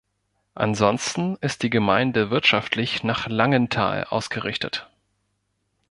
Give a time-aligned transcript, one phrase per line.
[0.55, 4.89] Ansonsten ist die Gemeinde wirtschaftlich nach Langenthal ausgerichtet.